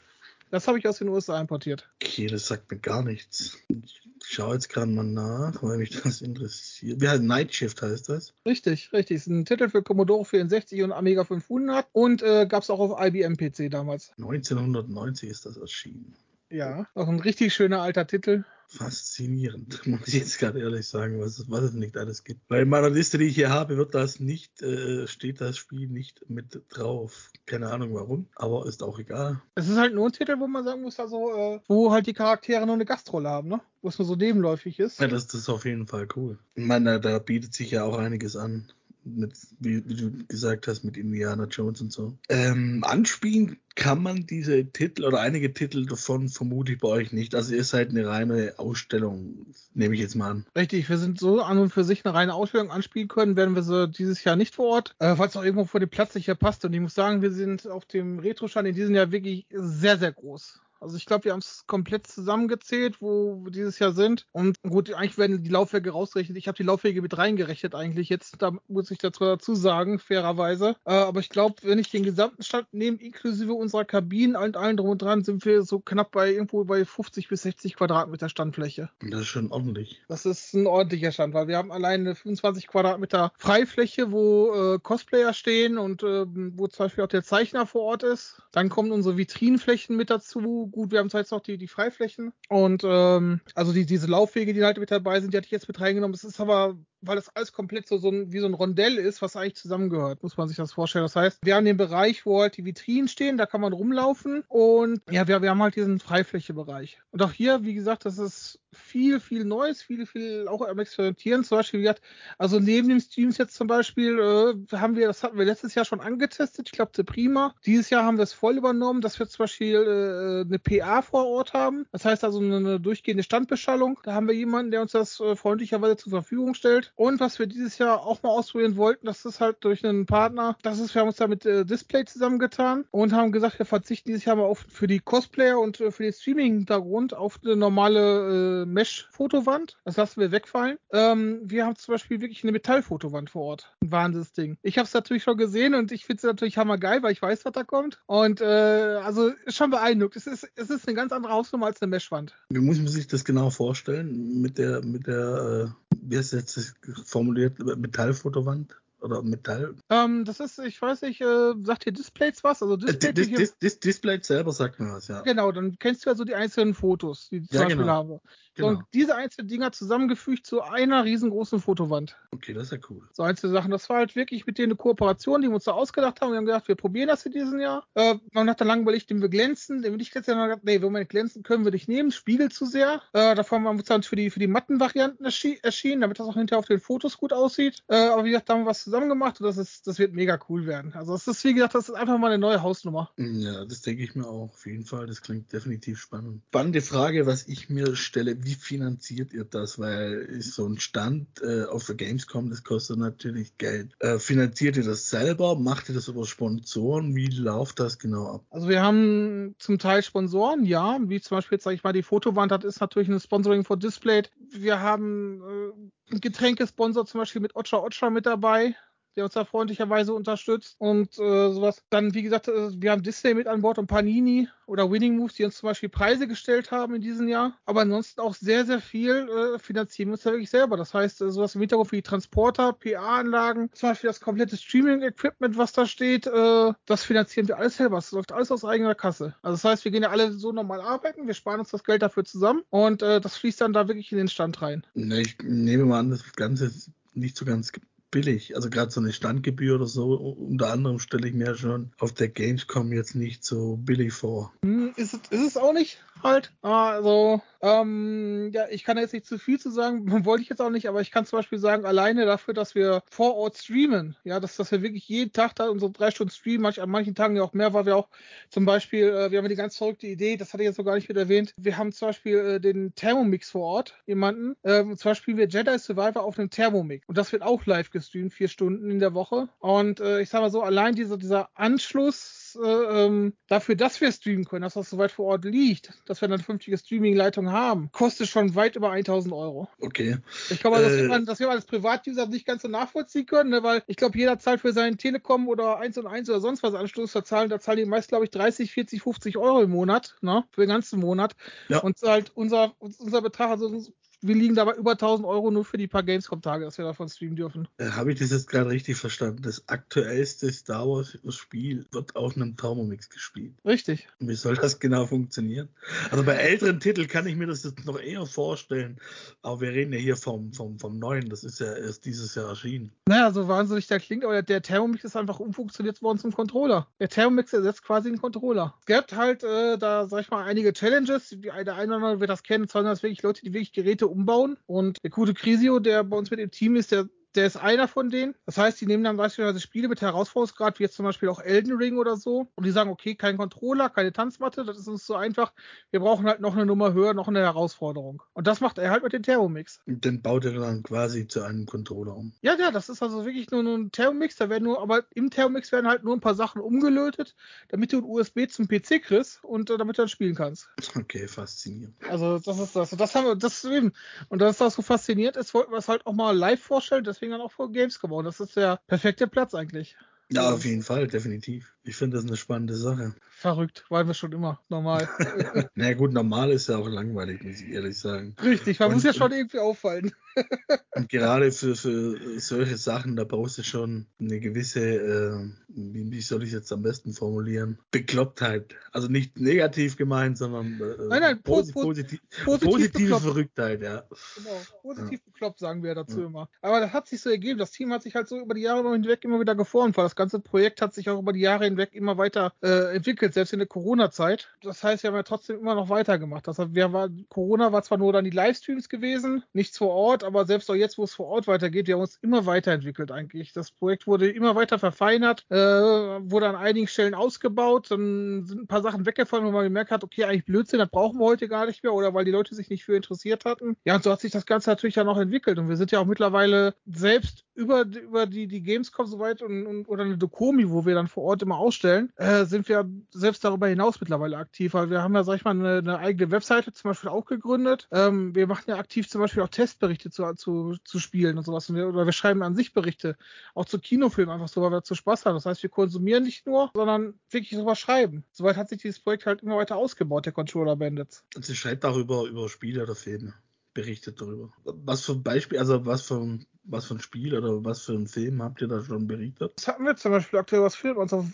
[0.50, 1.88] Das habe ich aus den USA importiert.
[2.02, 3.58] Okay, das sagt mir gar nichts.
[3.68, 7.02] Ich schaue jetzt gerade mal nach, weil mich das interessiert.
[7.02, 8.34] Heißt Night Shift heißt das?
[8.46, 9.16] Richtig, richtig.
[9.16, 12.98] Ist ein Titel für Commodore 64 und Amiga 500 und äh, gab es auch auf
[12.98, 14.12] IBM PC damals.
[14.16, 16.16] 1990 ist das erschienen.
[16.50, 21.50] Ja, auch ein richtig schöner alter Titel faszinierend, muss ich jetzt gerade ehrlich sagen, was,
[21.50, 22.42] was es nicht alles gibt.
[22.48, 25.88] Weil in meiner Liste, die ich hier habe, wird das nicht, äh, steht das Spiel
[25.88, 27.30] nicht mit drauf.
[27.46, 29.40] Keine Ahnung warum, aber ist auch egal.
[29.54, 32.12] Es ist halt nur ein Titel, wo man sagen muss, also, äh, wo halt die
[32.12, 33.60] Charaktere nur eine Gastrolle haben, ne?
[33.80, 35.00] Wo es nur so nebenläufig ist.
[35.00, 36.38] Ja, das, das ist auf jeden Fall cool.
[36.54, 38.70] Ich meine, da bietet sich ja auch einiges an
[39.16, 42.16] mit, wie, wie, du gesagt hast, mit Indiana Jones und so.
[42.28, 47.34] Ähm, anspielen kann man diese Titel oder einige Titel davon vermute ich bei euch nicht.
[47.34, 50.46] Also ihr seid eine reine Ausstellung, nehme ich jetzt mal an.
[50.56, 53.62] Richtig, wir sind so an und für sich eine reine Ausstellung anspielen können, werden wir
[53.62, 56.64] sie dieses Jahr nicht vor Ort, äh, es auch irgendwo vor dem Platz sicher passt.
[56.64, 60.12] Und ich muss sagen, wir sind auf dem Retro-Stand in diesem Jahr wirklich sehr, sehr
[60.12, 60.60] groß.
[60.80, 64.26] Also ich glaube, wir haben es komplett zusammengezählt, wo wir dieses Jahr sind.
[64.32, 66.36] Und gut, eigentlich werden die Laufwege rausgerechnet.
[66.36, 68.36] Ich habe die Laufwege mit reingerechnet eigentlich jetzt.
[68.40, 70.76] Da muss ich dazu sagen, fairerweise.
[70.84, 74.76] Äh, aber ich glaube, wenn ich den gesamten Stand nehme, inklusive unserer Kabinen und allen
[74.76, 78.90] drum und dran, sind wir so knapp bei irgendwo bei 50 bis 60 Quadratmeter Standfläche.
[79.00, 80.02] Das ist schon ordentlich.
[80.08, 85.32] Das ist ein ordentlicher Stand, weil wir haben alleine 25 Quadratmeter Freifläche, wo äh, Cosplayer
[85.32, 88.42] stehen und äh, wo zum Beispiel auch der Zeichner vor Ort ist.
[88.52, 92.32] Dann kommen unsere Vitrinenflächen mit dazu gut, wir haben zwar jetzt noch die, die Freiflächen
[92.48, 95.68] und ähm, also die, diese Laufwege, die halt mit dabei sind, die hatte ich jetzt
[95.68, 96.14] mit reingenommen.
[96.14, 99.22] Es ist aber weil das alles komplett so, so ein, wie so ein Rondell ist,
[99.22, 101.04] was eigentlich zusammengehört, muss man sich das vorstellen.
[101.04, 104.44] Das heißt, wir haben den Bereich, wo halt die Vitrinen stehen, da kann man rumlaufen
[104.48, 106.98] und ja, wir, wir haben halt diesen Freiflächebereich.
[107.10, 111.44] Und auch hier, wie gesagt, das ist viel, viel Neues, viel, viel auch am Experimentieren.
[111.44, 112.02] Zum Beispiel, wie gesagt,
[112.36, 115.84] also neben den Streams jetzt zum Beispiel äh, haben wir, das hatten wir letztes Jahr
[115.84, 117.54] schon angetestet, ich glaube, Prima.
[117.64, 121.26] Dieses Jahr haben wir es voll übernommen, dass wir zum Beispiel äh, eine PA vor
[121.26, 121.86] Ort haben.
[121.92, 123.98] Das heißt also eine, eine durchgehende Standbeschallung.
[124.02, 126.87] Da haben wir jemanden, der uns das äh, freundlicherweise zur Verfügung stellt.
[126.94, 130.56] Und was wir dieses Jahr auch mal ausprobieren wollten, das ist halt durch einen Partner,
[130.62, 134.08] das ist, wir haben uns da mit äh, Display zusammengetan und haben gesagt, wir verzichten
[134.08, 138.62] dieses Jahr mal auf für die Cosplayer und äh, für den Streaming-Hintergrund auf eine normale
[138.62, 139.76] äh, Mesh-Fotowand.
[139.84, 140.78] Das lassen wir wegfallen.
[140.92, 143.74] Ähm, wir haben zum Beispiel wirklich eine Metallfotowand vor Ort.
[143.82, 144.58] Ein wahnsinniges Ding.
[144.62, 147.44] Ich habe es natürlich schon gesehen und ich finde es natürlich hammergeil, weil ich weiß,
[147.44, 148.00] was da kommt.
[148.06, 150.16] Und äh, also ist schon beeindruckt.
[150.16, 152.34] Es ist, es ist eine ganz andere Hausnummer als eine Meshwand.
[152.50, 154.40] Wie muss man sich das genau vorstellen?
[154.40, 156.56] Mit der, mit der, äh, wie ist jetzt
[157.04, 158.80] formuliert, Metallfotowand?
[159.00, 159.74] Oder Metall?
[159.90, 162.62] Ähm, das ist, ich weiß nicht, äh, sagt hier Displays was?
[162.62, 165.22] Also Display, äh, dis, dis, dis, Display selber sagt mir was, ja.
[165.22, 167.92] Genau, dann kennst du ja so die einzelnen Fotos, die ich zum ja, Beispiel genau.
[167.92, 168.20] habe.
[168.58, 168.78] So, Genau.
[168.80, 172.16] und diese einzelnen Dinger zusammengefügt zu einer riesengroßen Fotowand.
[172.32, 173.08] Okay, das ist ja cool.
[173.12, 173.70] So einzelne Sachen.
[173.70, 176.32] Das war halt wirklich mit denen eine Kooperation, die wir uns da ausgedacht haben.
[176.32, 177.86] Wir haben gedacht, wir probieren das in diesem Jahr.
[177.94, 180.32] Äh, man hat dann lange überlegt, den wir glänzen, den wir nicht glänzen.
[180.32, 182.10] Dann haben wir gedacht, nee, wenn wir nicht glänzen, können wir nicht nehmen.
[182.10, 183.02] Spiegelt zu sehr.
[183.12, 186.26] Äh, davon haben wir uns dann für die, für die Mattenvarianten erschi erschienen, damit das
[186.26, 187.84] auch hinterher auf den Fotos gut aussieht.
[187.88, 190.14] Äh, aber wie gesagt, da haben wir was zusammen gemacht und das ist, das wird
[190.14, 190.92] mega cool werden.
[190.94, 193.10] Also das ist, wie gesagt, das ist einfach mal eine neue Hausnummer.
[193.16, 194.50] Ja, das denke ich mir auch.
[194.52, 196.42] Auf jeden Fall, das klingt definitiv spannend.
[196.48, 199.78] Spannende Frage, was ich mir stelle, wie finanziert ihr das?
[199.78, 203.94] Weil ist so ein Stand äh, auf der Gamescom, das kostet natürlich Geld.
[204.00, 205.56] Äh, finanziert ihr das selber?
[205.56, 207.14] Macht ihr das über Sponsoren?
[207.14, 208.46] Wie läuft das genau ab?
[208.50, 212.52] Also wir haben zum Teil Sponsoren, ja, wie zum Beispiel, sage ich mal, die Fotowand
[212.52, 214.22] hat, ist natürlich ein Sponsoring for Display.
[214.50, 218.74] Wir haben äh, Getränkesponsor zum Beispiel mit Ocha Ocha mit dabei,
[219.16, 221.82] der uns da freundlicherweise unterstützt und äh, sowas.
[221.90, 225.34] Dann, wie gesagt, äh, wir haben Disney mit an Bord und Panini oder Winning Moves,
[225.34, 227.56] die uns zum Beispiel Preise gestellt haben in diesem Jahr.
[227.64, 230.76] Aber ansonsten auch sehr, sehr viel äh, finanzieren wir uns da wirklich selber.
[230.76, 235.72] Das heißt, äh, sowas im Hintergrund wie Transporter, PA-Anlagen, zum Beispiel das komplette Streaming-Equipment, was
[235.72, 237.96] da steht, äh, das finanzieren wir alles selber.
[237.96, 239.34] Das läuft alles aus eigener Kasse.
[239.42, 242.02] Also das heißt, wir gehen ja alle so normal arbeiten, wir sparen uns das Geld
[242.02, 244.86] dafür zusammen und äh, das fließt dann da wirklich in den Stand rein.
[244.94, 247.72] Ich nehme mal an, das Ganze ist nicht so ganz
[248.10, 248.56] billig.
[248.56, 252.28] Also gerade so eine Standgebühr oder so, unter anderem stelle ich mir schon auf der
[252.28, 254.52] Gamescom jetzt nicht so billig vor.
[254.64, 256.52] Hm, ist, es, ist es auch nicht halt.
[256.62, 260.70] Also, ähm, ja, ich kann jetzt nicht zu viel zu sagen, wollte ich jetzt auch
[260.70, 264.40] nicht, aber ich kann zum Beispiel sagen, alleine dafür, dass wir vor Ort streamen, ja,
[264.40, 267.36] dass, dass wir wirklich jeden Tag da unsere drei Stunden streamen, manch, an manchen Tagen
[267.36, 268.08] ja auch mehr, weil wir auch
[268.50, 270.94] zum Beispiel, äh, wir haben die ganz verrückte Idee, das hatte ich jetzt noch gar
[270.94, 274.98] nicht mit erwähnt, wir haben zum Beispiel äh, den Thermomix vor Ort, jemanden, äh, und
[274.98, 278.48] zwar spielen wir Jedi Survivor auf einem Thermomix und das wird auch live gestreamt, vier
[278.48, 282.66] Stunden in der Woche und äh, ich sag mal so, allein dieser, dieser Anschluss äh,
[283.06, 286.38] ähm, dafür, dass wir streamen können, dass das soweit vor Ort liegt, dass wir eine
[286.38, 289.68] vernünftige Streaming-Leitung haben, kostet schon weit über 1000 Euro.
[289.80, 290.18] Okay.
[290.50, 293.26] Ich glaube, das, Äh, wird man, das wird man als Privatuser nicht ganz so nachvollziehen
[293.26, 296.40] können, ne, weil ich glaube, jeder zahlt für seinen Telekom oder 1 und 1 oder
[296.40, 299.70] sonst was Anschluss verzahlen, da zahlen die meist, glaube ich, 30, 40, 50 Euro im
[299.70, 301.36] Monat, ne, für den ganzen Monat.
[301.68, 301.78] Ja.
[301.78, 303.84] Und halt unser, unser Betrag, also
[304.20, 307.36] wir liegen dabei über 1000 Euro nur für die paar Gamescom-Tage, dass wir davon streamen
[307.36, 307.68] dürfen.
[307.78, 309.42] Äh, Habe ich das jetzt gerade richtig verstanden?
[309.42, 313.54] Das aktuellste Star Wars Spiel wird auf einem Thermomix gespielt.
[313.64, 314.08] Richtig.
[314.18, 315.68] Wie soll das genau funktionieren?
[316.10, 318.98] Also bei älteren Titeln kann ich mir das jetzt noch eher vorstellen.
[319.42, 321.28] Aber wir reden ja hier vom, vom, vom neuen.
[321.28, 322.90] Das ist ja erst dieses Jahr erschienen.
[323.06, 326.88] Naja, so wahnsinnig der klingt, aber der, Thermomix ist einfach umfunktioniert worden zum Controller.
[326.98, 328.74] Der Thermomix ersetzt quasi einen Controller.
[328.80, 331.28] Es gibt halt äh, da, sag ich mal, einige Challenges.
[331.28, 332.66] Die, der eine oder andere wird das kennen.
[332.68, 334.56] Das wirklich Leute, die wirklich Geräte umbauen.
[334.66, 337.86] Und der gute Crisio, der bei uns mit im Team ist, der der ist einer
[337.86, 338.34] von denen.
[338.46, 341.76] Das heißt, die nehmen dann beispielsweise Spiele mit Herausforderungsgrad, wie jetzt zum Beispiel auch Elden
[341.76, 342.50] Ring oder so.
[342.56, 345.52] Und die sagen, okay, kein Controller, keine Tanzmatte, das ist uns so einfach.
[345.90, 348.22] Wir brauchen halt noch eine Nummer höher, noch eine Herausforderung.
[348.32, 349.80] Und das macht er halt mit dem Thermomix.
[349.86, 352.32] Und den baut er dann quasi zu einem Controller um.
[352.42, 354.36] Ja, ja, das ist also wirklich nur, nur ein Thermomix.
[354.36, 357.36] Da werden nur, aber im Thermomix werden halt nur ein paar Sachen umgelötet,
[357.68, 360.68] damit du ein USB zum PC kriegst und äh, damit du dann spielen kannst.
[360.96, 361.94] Okay, faszinierend.
[362.08, 362.92] Also das ist das.
[362.92, 363.92] Und das haben wir, das eben.
[364.28, 367.04] Und das ist auch so faszinierend ist, wollten wir es halt auch mal live vorstellen,
[367.04, 368.26] deswegen dann auch vor Games gebaut.
[368.26, 369.96] Das ist der perfekte Platz eigentlich.
[370.30, 371.74] Ja, auf jeden Fall, definitiv.
[371.84, 373.14] Ich finde das eine spannende Sache.
[373.30, 375.08] Verrückt, waren wir schon immer normal.
[375.74, 378.34] Na gut, normal ist ja auch langweilig, muss ich ehrlich sagen.
[378.42, 380.12] Richtig, man und, muss ja schon irgendwie auffallen.
[380.96, 386.20] und gerade für, für solche Sachen, da brauchst du schon eine gewisse, äh, wie, wie,
[386.20, 387.78] soll ich jetzt am besten formulieren?
[387.90, 388.74] Beklopptheit.
[388.92, 393.22] Also nicht negativ gemeint, sondern äh, nein, nein, posi po positiv, positiv positive bekloppt.
[393.22, 394.04] Verrücktheit, ja.
[394.36, 395.32] Genau, positiv ja.
[395.32, 396.26] bekloppt, sagen wir dazu ja.
[396.26, 396.48] immer.
[396.60, 397.58] Aber das hat sich so ergeben.
[397.58, 400.16] Das Team hat sich halt so über die Jahre hinweg immer wieder geformt, weil das
[400.16, 403.58] ganze Projekt hat sich auch über die Jahre hinweg immer weiter äh, entwickelt, selbst in
[403.58, 404.50] der Corona-Zeit.
[404.62, 406.46] Das heißt, wir haben ja trotzdem immer noch weitergemacht.
[406.46, 410.24] Das heißt, wir war, Corona war zwar nur dann die Livestreams gewesen, nichts vor Ort,
[410.24, 413.52] aber selbst auch jetzt, wo es vor Ort weitergeht, wir haben uns immer weiterentwickelt eigentlich.
[413.52, 418.66] Das Projekt wurde immer weiter verfeinert, äh, wurde an einigen Stellen ausgebaut, dann sind ein
[418.66, 421.66] paar Sachen weggefallen, wo man gemerkt hat, okay, eigentlich Blödsinn, das brauchen wir heute gar
[421.66, 423.76] nicht mehr oder weil die Leute sich nicht für interessiert hatten.
[423.84, 426.00] Ja, und so hat sich das Ganze natürlich dann auch entwickelt und wir sind ja
[426.00, 430.86] auch mittlerweile selbst über, über die, die Gamescom soweit und, und oder eine Dokomi, wo
[430.86, 434.90] wir dann vor Ort immer ausstellen, äh, sind wir selbst darüber hinaus mittlerweile aktiv, weil
[434.90, 437.88] wir haben ja, sag ich mal, eine, eine eigene Webseite zum Beispiel auch gegründet.
[437.90, 441.68] Ähm, wir machen ja aktiv zum Beispiel auch Testberichte zu, zu, zu Spielen und sowas.
[441.68, 443.16] Und wir, oder wir schreiben an sich Berichte,
[443.54, 445.34] auch zu Kinofilmen einfach so, weil wir zu Spaß haben.
[445.34, 448.24] Das heißt, wir konsumieren nicht nur, sondern wirklich sowas schreiben.
[448.32, 451.24] Soweit hat sich dieses Projekt halt immer weiter ausgebaut, der Controller Bandits.
[451.34, 453.34] Und sie schreibt darüber über Spiele oder Filme
[453.78, 454.50] berichtet darüber.
[454.64, 457.92] Was für ein Beispiel, also was für ein was für ein Spiel oder was für
[457.92, 459.52] ein Film habt ihr da schon berichtet?
[459.56, 461.24] Das hatten wir zum Beispiel aktuell was Film, also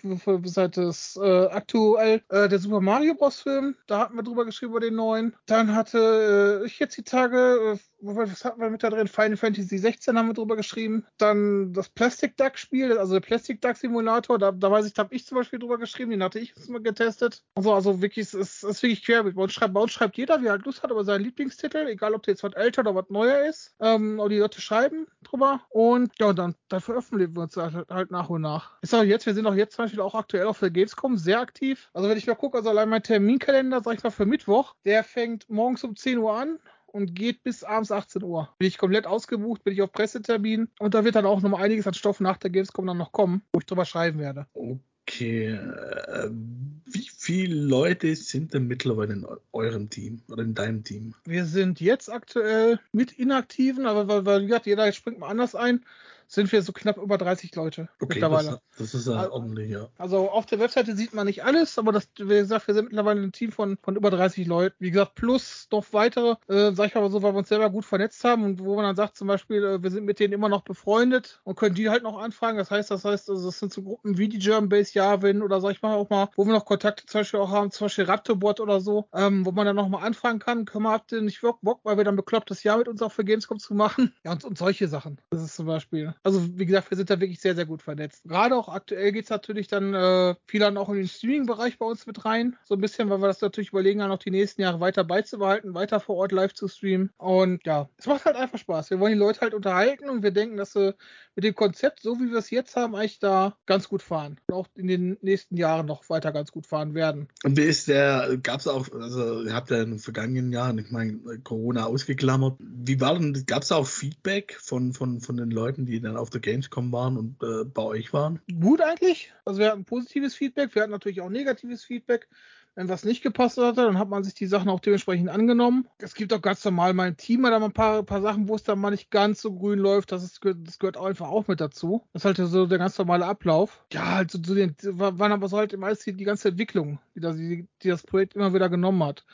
[0.45, 3.41] seit das äh, aktuell äh, der Super Mario Bros.
[3.41, 5.35] Film, da hatten wir drüber geschrieben über den neuen.
[5.47, 7.37] Dann hatte äh, ich jetzt die Tage,
[7.75, 9.09] äh, was hatten wir mit da drin?
[9.09, 11.07] Final Fantasy 16 haben wir drüber geschrieben.
[11.19, 15.05] Dann das Plastic Duck Spiel, also der Plastic Duck Simulator, da, da weiß ich, da
[15.05, 17.43] habe ich zum Beispiel drüber geschrieben, den hatte ich jetzt mal getestet.
[17.55, 19.25] Also, also wirklich, es ist, ist wirklich quer.
[19.25, 21.87] Bei uns, schreibt, bei uns schreibt jeder, wie er halt Lust hat, über seinen Lieblingstitel,
[21.87, 23.75] egal ob der jetzt was älter oder was neuer ist.
[23.81, 28.11] Ähm, aber die Leute schreiben drüber und ja, dann, dann veröffentlichen wir uns halt, halt
[28.11, 28.73] nach und nach.
[28.83, 31.41] Ich sage jetzt, wir sind auch jetzt zum Beispiel auch aktuell auf der Gamescom sehr
[31.41, 31.89] aktiv.
[31.93, 35.05] Also wenn ich mal gucke, also allein mein Terminkalender, sag ich mal für Mittwoch, der
[35.05, 36.59] fängt morgens um 10 Uhr an
[36.95, 38.49] und geht bis abends 18 Uhr.
[38.59, 41.63] Bin ich komplett ausgebucht, bin ich auf Pressetermin und da wird dann auch noch mal
[41.63, 44.47] einiges an Stoff nach der Gamescom dann noch kommen, wo ich drüber schreiben werde.
[44.55, 51.15] Okay, äh, wie viele Leute sind denn mittlerweile in eurem Team oder in deinem Team?
[51.25, 55.57] Wir sind jetzt aktuell mit Inaktiven, aber weil, weil wie gesagt, jeder springt mal anders
[55.57, 55.85] ein
[56.29, 58.61] sind wir so knapp über 30 Leute okay, mittlerweile.
[58.77, 59.89] Das, das ist ja also, ordentlich, ja.
[59.99, 63.23] Also auf der Webseite sieht man nicht alles, aber das, wie gesagt, wir sind mittlerweile
[63.23, 64.77] ein Team von, von über 30 Leuten.
[64.79, 67.85] Wie gesagt, plus noch weitere, äh, sag ich mal so, weil wir uns selber gut
[67.85, 70.49] vernetzt haben und wo man dann sagt, zum Beispiel, äh, wir sind mit denen immer
[70.49, 72.59] noch befreundet und können die halt noch anfragen.
[72.59, 75.61] Das heißt, das heißt, also das sind so Gruppen wie die German Base Javin oder
[75.61, 78.05] sag ich mal auch mal, wo wir noch Kontakte zum Beispiel auch haben, zum Beispiel
[78.05, 81.21] Raptorbot oder so, ähm, wo man dann noch mal anfragen kann, können wir habt ihr
[81.21, 84.15] nicht Bock, weil wir dann beklopptes Jahr mit uns auch für Gamescom zu machen.
[84.25, 85.21] Ja, und, und solche Sachen.
[85.31, 86.14] Das ist zum Beispiel.
[86.23, 88.23] Also, wie gesagt, wir sind da wirklich sehr, sehr gut vernetzt.
[88.25, 91.87] Gerade auch aktuell geht es natürlich dann äh, viel dann auch in den Streaming-Bereich bei
[91.87, 92.57] uns mit rein.
[92.65, 95.75] So ein bisschen, weil wir das natürlich überlegen, dann auch die nächsten Jahre weiter beizubehalten,
[95.75, 97.11] weiter vor Ort live zu streamen.
[97.17, 98.91] Und ja, es macht halt einfach Spaß.
[98.91, 100.95] Wir wollen die Leute halt unterhalten und wir denken, dass sie
[101.35, 104.39] mit dem Konzept, so wie wir es jetzt haben, eigentlich da ganz gut fahren.
[104.47, 107.29] Und auch in den nächsten Jahren noch weiter ganz gut fahren werden.
[107.43, 110.79] Und wie ist der, gab es auch, also ihr habt ja in den vergangenen Jahren,
[110.79, 115.51] ich meine, Corona ausgeklammert, wie war denn, gab es auch Feedback von, von, von den
[115.51, 118.41] Leuten, die dann auf der Gamescom waren und äh, bei euch waren?
[118.61, 119.33] Gut eigentlich.
[119.45, 122.29] Also wir hatten positives Feedback, wir hatten natürlich auch negatives Feedback.
[122.77, 125.87] Wenn was nicht gepasst hatte, dann hat man sich die Sachen auch dementsprechend angenommen.
[125.99, 128.65] Es gibt auch ganz normal mein Team da mal ein paar, paar Sachen, wo es
[128.65, 130.11] dann mal nicht ganz so grün läuft.
[130.11, 132.03] Das, ist, das gehört auch einfach auch mit dazu.
[132.13, 133.85] Das ist halt so der ganz normale Ablauf.
[133.93, 137.69] Ja, halt so, so den, waren aber so halt die, die ganze Entwicklung, die, die,
[137.83, 139.25] die das Projekt immer wieder genommen hat.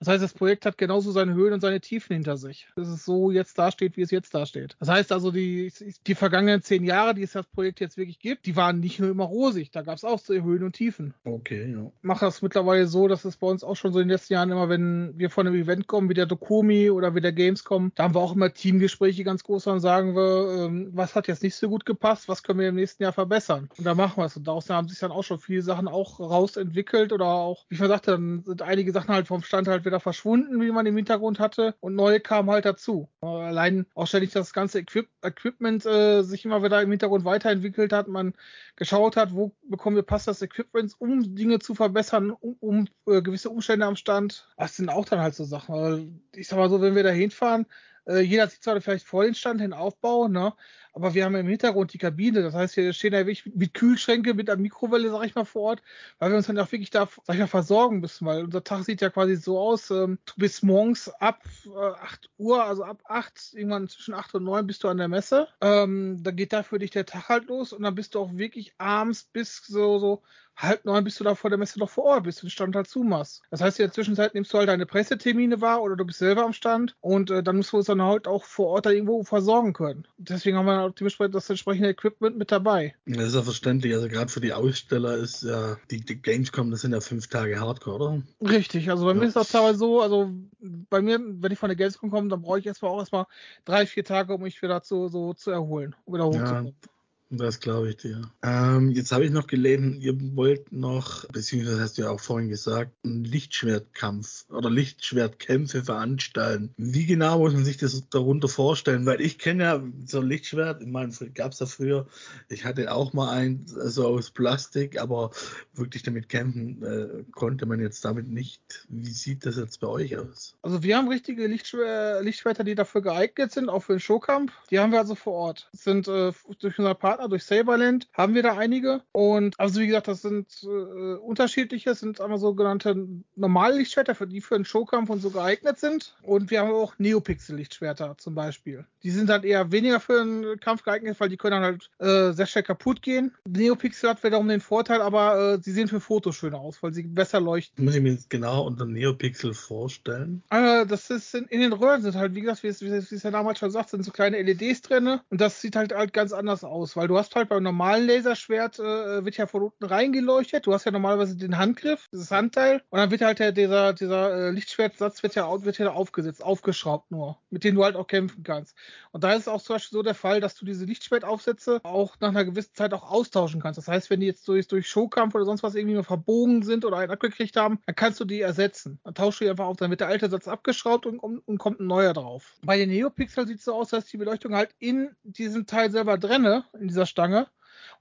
[0.00, 2.66] Das heißt, das Projekt hat genauso seine Höhen und seine Tiefen hinter sich.
[2.74, 4.74] Dass es so jetzt dasteht, wie es jetzt dasteht.
[4.80, 5.70] Das heißt also, die,
[6.06, 9.10] die vergangenen zehn Jahre, die es das Projekt jetzt wirklich gibt, die waren nicht nur
[9.10, 9.70] immer rosig.
[9.70, 11.12] Da gab es auch so Höhen und Tiefen.
[11.24, 11.92] Okay, ja.
[12.00, 14.50] Mache das mittlerweile so, dass es bei uns auch schon so in den letzten Jahren
[14.50, 18.04] immer, wenn wir von einem Event kommen, wie der Dokumi oder wie der Gamescom, da
[18.04, 21.56] haben wir auch immer Teamgespräche ganz groß und sagen wir, ähm, was hat jetzt nicht
[21.56, 23.68] so gut gepasst, was können wir im nächsten Jahr verbessern.
[23.76, 24.36] Und da machen wir es.
[24.36, 27.78] Und daraus haben sich dann auch schon viele Sachen auch rausentwickelt oder auch, wie ich
[27.78, 30.96] schon sagte, dann sind einige Sachen halt vom Stand halt wieder verschwunden, wie man im
[30.96, 33.08] Hintergrund hatte, und neue kamen halt dazu.
[33.20, 38.08] Allein auch ständig das ganze Equip Equipment äh, sich immer wieder im Hintergrund weiterentwickelt hat,
[38.08, 38.34] man
[38.76, 43.20] geschaut hat, wo bekommen wir passt das Equipment, um Dinge zu verbessern, um, um äh,
[43.20, 44.48] gewisse Umstände am Stand.
[44.56, 46.22] Das sind auch dann halt so Sachen.
[46.34, 47.66] Ich sag mal so, wenn wir da hinfahren,
[48.06, 50.54] äh, jeder sieht zwar vielleicht vor den Stand hin Aufbau, ne?
[50.92, 52.42] Aber wir haben im Hintergrund die Kabine.
[52.42, 55.62] Das heißt, hier stehen ja wirklich mit Kühlschränke, mit einer Mikrowelle, sag ich mal, vor
[55.62, 55.82] Ort,
[56.18, 58.84] weil wir uns dann auch wirklich da, sag ich mal, versorgen müssen, weil unser Tag
[58.84, 63.02] sieht ja quasi so aus, ähm, du bist morgens ab äh, 8 Uhr, also ab
[63.04, 65.48] 8, irgendwann zwischen 8 und 9 bist du an der Messe.
[65.60, 68.32] Ähm, dann geht da für dich der Tag halt los und dann bist du auch
[68.32, 70.22] wirklich abends bis so, so
[70.62, 72.76] halb neun bist du da vor der Messe doch vor Ort, bis du den Stand
[72.76, 73.42] halt zumachst.
[73.50, 76.44] Das heißt, in der Zwischenzeit nimmst du halt deine Pressetermine wahr oder du bist selber
[76.44, 79.22] am Stand und äh, dann müssen wir uns dann halt auch vor Ort da irgendwo
[79.22, 80.06] versorgen können.
[80.18, 82.94] Deswegen haben wir auch das entsprechende Equipment mit dabei.
[83.06, 83.94] Das ist ja verständlich.
[83.94, 87.60] Also gerade für die Aussteller ist ja die, die Gamescom, das sind ja fünf Tage
[87.60, 88.22] Hardcore, oder?
[88.40, 88.90] Richtig.
[88.90, 89.18] Also bei ja.
[89.18, 92.42] mir ist das teilweise so, also bei mir, wenn ich von der Gamescom komme, dann
[92.42, 93.26] brauche ich erstmal auch erstmal
[93.64, 96.66] drei, vier Tage, um mich wieder zu, so zu erholen, um wieder hochzukommen.
[96.66, 96.90] Ja.
[97.32, 98.28] Das glaube ich dir.
[98.42, 102.48] Ähm, jetzt habe ich noch gelesen, ihr wollt noch, beziehungsweise hast du ja auch vorhin
[102.48, 106.74] gesagt, einen Lichtschwertkampf oder Lichtschwertkämpfe veranstalten.
[106.76, 109.06] Wie genau muss man sich das darunter vorstellen?
[109.06, 112.08] Weil ich kenne ja so ein Lichtschwert, ich meine, gab es ja früher,
[112.48, 115.30] ich hatte auch mal ein, so also aus Plastik, aber
[115.72, 118.60] wirklich damit kämpfen äh, konnte man jetzt damit nicht.
[118.88, 120.56] Wie sieht das jetzt bei euch aus?
[120.62, 124.52] Also wir haben richtige Lichtschwer Lichtschwerter, die dafür geeignet sind, auch für den Showkampf.
[124.70, 125.68] Die haben wir also vor Ort.
[125.70, 129.02] Das sind äh, durch unser Partner Partner, durch Saberland haben wir da einige.
[129.12, 132.96] Und also wie gesagt, das sind äh, unterschiedliche, das sind einmal sogenannte
[133.36, 136.14] normale Lichtschwerter, für die für einen Showkampf und so geeignet sind.
[136.22, 138.86] Und wir haben auch Neopixel-Lichtschwerter zum Beispiel.
[139.02, 142.32] Die sind dann eher weniger für einen Kampf geeignet, weil die können dann halt äh,
[142.32, 143.32] sehr schnell kaputt gehen.
[143.46, 147.02] Neopixel hat wiederum den Vorteil, aber äh, sie sehen für Fotos schöner aus, weil sie
[147.02, 147.84] besser leuchten.
[147.84, 150.42] Muss ich mir jetzt genau unter Neopixel vorstellen?
[150.50, 153.22] Äh, das ist in, in, den Röhren sind halt, wie gesagt, wie es, wie es
[153.22, 156.32] ja damals schon sagt, sind so kleine LEDs drin und das sieht halt, halt ganz
[156.32, 160.66] anders aus, weil du hast halt beim normalen Laserschwert, äh, wird ja von unten reingeleuchtet.
[160.66, 162.82] Du hast ja normalerweise den Handgriff, dieses Handteil.
[162.88, 167.10] Und dann wird halt der, dieser, dieser äh, Lichtschwertsatz wird ja, wird ja aufgesetzt, aufgeschraubt
[167.10, 168.76] nur, mit dem du halt auch kämpfen kannst.
[169.10, 172.14] Und da ist es auch zum Beispiel so der Fall, dass du diese Lichtschwertaufsätze auch
[172.20, 173.78] nach einer gewissen Zeit auch austauschen kannst.
[173.78, 176.84] Das heißt, wenn die jetzt durch, durch Showkampf oder sonst was irgendwie nur verbogen sind
[176.84, 179.00] oder einen abgekriegt haben, dann kannst du die ersetzen.
[179.02, 181.58] Dann tauschst du die einfach auf, dann wird der alte Satz abgeschraubt und, und, und
[181.58, 182.54] kommt ein neuer drauf.
[182.62, 186.18] Bei den Neopixel sieht es so aus, dass die Beleuchtung halt in diesem Teil selber
[186.18, 187.46] drinne, in dieser Stange,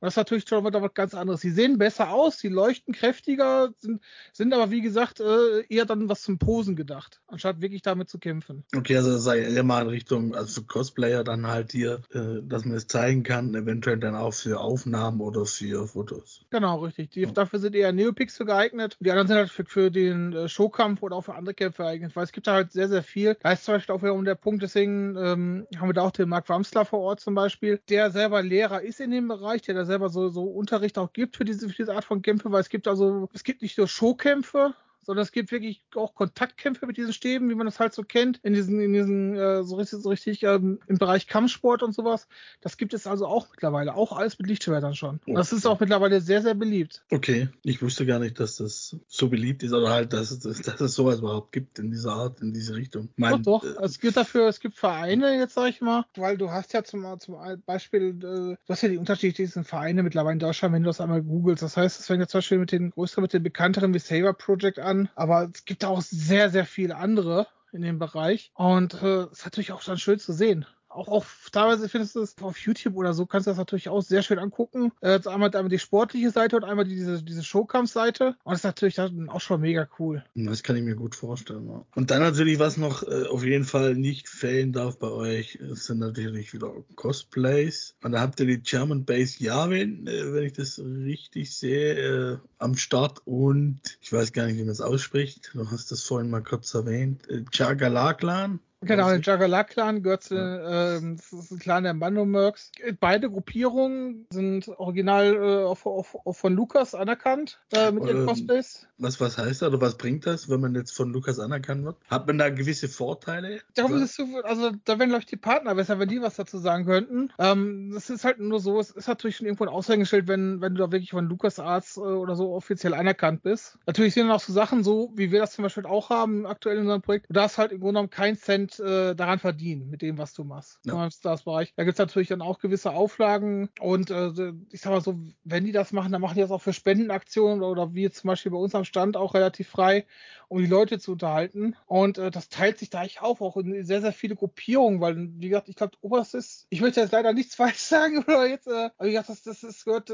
[0.01, 1.41] und das ist natürlich schon wieder was ganz anderes.
[1.41, 6.07] Sie sehen besser aus, sie leuchten kräftiger, sind, sind aber wie gesagt äh, eher dann
[6.07, 8.63] was zum Posen gedacht, anstatt wirklich damit zu kämpfen.
[8.75, 12.77] Okay, also sei eher mal in Richtung, also Cosplayer dann halt hier, äh, dass man
[12.77, 16.45] es zeigen kann, eventuell dann auch für Aufnahmen oder für Fotos.
[16.49, 17.09] Genau, richtig.
[17.12, 17.31] Die, ja.
[17.31, 18.95] Dafür sind eher Neopixel geeignet.
[19.01, 22.15] Die anderen sind halt für, für den äh, Showkampf oder auch für andere Kämpfe geeignet,
[22.15, 23.35] weil es gibt da halt sehr, sehr viel.
[23.41, 26.29] Da ist zum Beispiel auch wiederum der Punkt, deswegen ähm, haben wir da auch den
[26.29, 29.88] Mark Wamsler vor Ort zum Beispiel, der selber Lehrer ist in dem Bereich, der da
[29.89, 32.69] selber so, so Unterricht auch gibt für diese, für diese Art von Kämpfe, weil es
[32.69, 34.73] gibt also, es gibt nicht nur Showkämpfe,
[35.09, 38.39] sondern es gibt wirklich auch Kontaktkämpfe mit diesen Stäben, wie man das halt so kennt,
[38.43, 42.27] in diesen, in diesen äh, so richtig, so richtig ähm, im Bereich Kampfsport und sowas.
[42.61, 45.19] Das gibt es also auch mittlerweile, auch alles mit Lichtschwertern schon.
[45.23, 45.33] Okay.
[45.33, 47.01] Das ist auch mittlerweile sehr, sehr beliebt.
[47.09, 50.79] Okay, ich wusste gar nicht, dass das so beliebt ist oder halt, dass, dass, dass
[50.79, 53.09] es sowas überhaupt gibt in dieser Art, in diese Richtung.
[53.15, 53.81] Mein, doch, doch.
[53.81, 56.83] Äh, es gibt dafür, es gibt Vereine, jetzt sag ich mal, weil du hast ja
[56.83, 60.89] zum, zum Beispiel, äh, du hast ja die unterschiedlichsten Vereine mittlerweile in Deutschland, wenn du
[60.89, 61.63] das einmal googelst.
[61.63, 64.33] Das heißt, es fängt ja zum Beispiel mit den größeren, mit den bekannteren wie Saber
[64.33, 68.51] Project an, aber es gibt auch sehr, sehr viele andere in dem Bereich.
[68.55, 72.36] Und äh, ist natürlich auch dann schön zu sehen auch, auch teilweise findest du es
[72.41, 74.91] auf YouTube oder so, kannst du das natürlich auch sehr schön angucken.
[75.02, 78.36] Äh, einmal, einmal die sportliche Seite und einmal diese, diese Showkampf-Seite.
[78.43, 80.23] Und das ist natürlich dann auch schon mega cool.
[80.36, 81.67] Das kann ich mir gut vorstellen.
[81.67, 81.86] Ja.
[81.95, 85.99] Und dann natürlich, was noch äh, auf jeden Fall nicht fehlen darf bei euch, sind
[85.99, 87.95] natürlich wieder Cosplays.
[88.04, 92.38] Und da habt ihr die German Base Yavin, äh, wenn ich das richtig sehe, äh,
[92.58, 93.21] am Start.
[93.25, 95.52] Und ich weiß gar nicht, wie man es ausspricht.
[95.54, 97.30] Du hast das vorhin mal kurz erwähnt.
[97.30, 98.60] Äh, Chagalaklan.
[98.81, 100.95] Genau, der Jagalak-Clan gehört zu, ja.
[100.95, 102.71] äh, das ist ein Clan der Bandomerks.
[102.99, 108.87] Beide Gruppierungen sind original äh, auf, auf, auf von Lukas anerkannt äh, mit ihren Cosplays.
[108.97, 111.97] Was, was heißt das oder was bringt das, wenn man jetzt von Lukas anerkannt wird?
[112.09, 113.59] Hat man da gewisse Vorteile?
[113.75, 116.57] Darum ist so, also da werden, glaube ich, die Partner besser, wenn die was dazu
[116.57, 117.31] sagen könnten.
[117.37, 120.75] Ähm, das ist halt nur so, es ist natürlich schon irgendwo ein Aushängeschild, wenn, wenn
[120.75, 123.77] du da wirklich von Lukas Arts äh, oder so offiziell anerkannt bist.
[123.85, 126.75] Natürlich sind dann auch so Sachen so, wie wir das zum Beispiel auch haben aktuell
[126.77, 127.29] in unserem Projekt.
[127.29, 130.34] Du darfst halt im Grunde genommen kein Cent Prozent äh, daran verdienen mit dem, was
[130.34, 130.79] du machst.
[130.86, 131.03] Ja.
[131.03, 131.73] Im Stars-Bereich.
[131.75, 135.65] Da gibt es natürlich dann auch gewisse Auflagen und äh, ich sag mal so, wenn
[135.65, 138.27] die das machen, dann machen die das auch für Spendenaktionen oder, oder wie jetzt zum
[138.29, 140.05] Beispiel bei uns am Stand auch relativ frei.
[140.49, 141.75] Um die Leute zu unterhalten.
[141.85, 145.29] Und äh, das teilt sich da eigentlich auf, auch in sehr, sehr viele Gruppierungen, weil,
[145.38, 148.67] wie gesagt, ich glaube, Oberst ist, ich möchte jetzt leider nichts falsch sagen, oder jetzt,
[148.67, 150.12] äh, aber wie gesagt, das, das, das gehört,